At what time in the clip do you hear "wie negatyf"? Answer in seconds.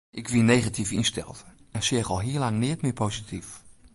0.31-0.91